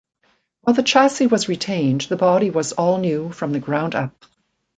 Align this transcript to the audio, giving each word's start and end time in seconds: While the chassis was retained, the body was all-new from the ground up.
While 0.61 0.73
the 0.73 0.81
chassis 0.81 1.27
was 1.27 1.47
retained, 1.47 2.01
the 2.09 2.15
body 2.15 2.49
was 2.49 2.71
all-new 2.73 3.33
from 3.33 3.51
the 3.51 3.59
ground 3.59 3.93
up. 3.93 4.25